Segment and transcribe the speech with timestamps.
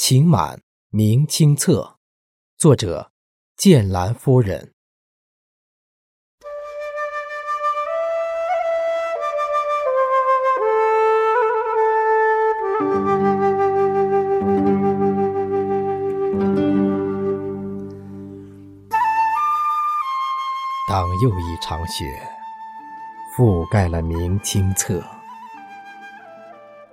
[0.00, 1.98] 晴满明清册，
[2.56, 3.10] 作者
[3.56, 4.72] 剑兰夫人。
[20.88, 22.04] 当又一场雪
[23.36, 25.02] 覆盖了明清册，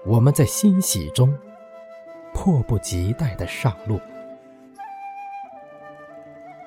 [0.08, 1.32] 我们在欣喜中。
[2.46, 4.00] 迫不及待的上路，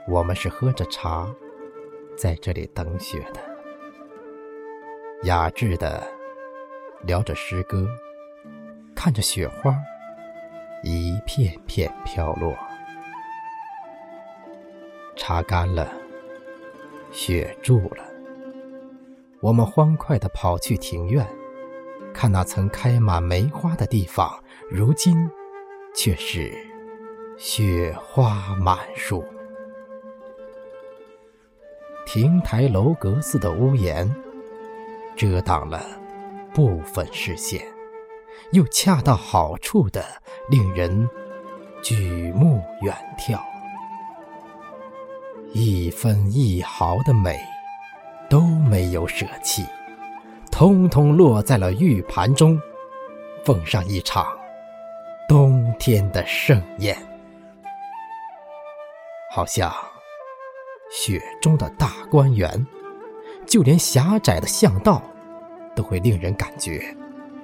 [0.09, 1.33] 我们是喝着茶，
[2.17, 3.41] 在这里等雪的，
[5.23, 6.03] 雅致的
[7.03, 7.87] 聊着诗歌，
[8.93, 9.73] 看着雪花
[10.83, 12.59] 一片片飘落，
[15.15, 15.89] 茶干了，
[17.13, 18.03] 雪住了，
[19.41, 21.25] 我们欢快的跑去庭院，
[22.13, 25.17] 看那曾开满梅花的地方，如今。
[26.01, 26.53] 却是
[27.37, 29.25] 雪花满树，
[32.07, 34.09] 亭台楼阁似的屋檐
[35.17, 35.85] 遮挡了
[36.55, 37.61] 部分视线，
[38.53, 40.05] 又恰到好处的
[40.49, 41.11] 令人
[41.83, 43.41] 举目远眺，
[45.53, 47.41] 一分一毫的美
[48.31, 49.67] 都没有舍弃，
[50.53, 52.57] 通通落在了玉盘中，
[53.45, 54.25] 奉上一场。
[55.29, 56.97] 冬天的盛宴，
[59.31, 59.73] 好像
[60.91, 62.67] 雪中的大观园，
[63.47, 65.03] 就连狭窄的巷道，
[65.75, 66.83] 都会令人感觉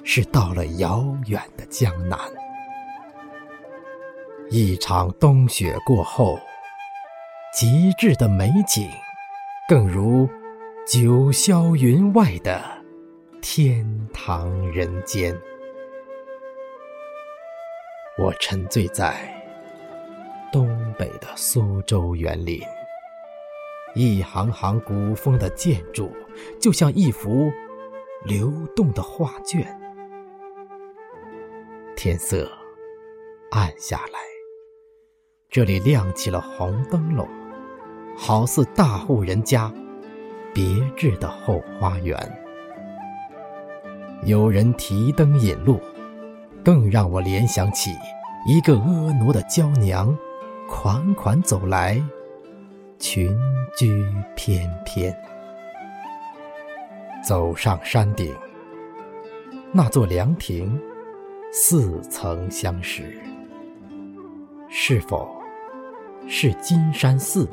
[0.02, 2.18] 是到了遥远的江南。
[4.50, 6.38] 一场冬雪过后，
[7.52, 8.88] 极致的美景，
[9.68, 10.28] 更如
[10.86, 12.62] 九霄云外的
[13.40, 15.34] 天堂人间。
[18.16, 19.12] 我沉醉在
[20.52, 22.60] 东北的苏州园林，
[23.96, 26.14] 一行行古风的建筑，
[26.60, 27.50] 就像一幅
[28.24, 29.66] 流动的画卷。
[31.96, 32.48] 天色
[33.50, 34.20] 暗下来，
[35.50, 37.28] 这里亮起了红灯笼，
[38.16, 39.72] 好似大户人家
[40.54, 40.64] 别
[40.96, 42.16] 致的后花园。
[44.22, 45.80] 有人提灯引路。
[46.64, 47.94] 更让我联想起
[48.46, 50.16] 一个婀娜的娇娘，
[50.66, 52.02] 款款走来，
[52.98, 53.36] 裙
[53.76, 53.92] 裾
[54.34, 55.14] 翩翩。
[57.22, 58.34] 走上山顶，
[59.72, 60.80] 那座凉亭
[61.52, 63.14] 似曾相识，
[64.70, 65.28] 是否
[66.26, 67.46] 是金山寺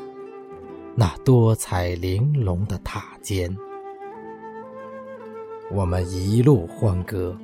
[0.96, 3.54] 那多彩玲珑的塔尖？
[5.70, 7.38] 我们一路欢歌。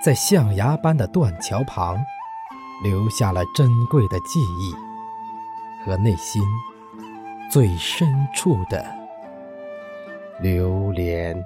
[0.00, 1.98] 在象牙般的断桥旁，
[2.84, 4.72] 留下了珍贵的记忆
[5.84, 6.40] 和内心
[7.50, 8.86] 最深处的
[10.40, 11.44] 留恋。